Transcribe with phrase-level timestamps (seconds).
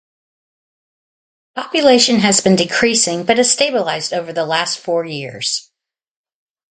[1.53, 5.69] The population has been decreasing but has stabilized over the last four years.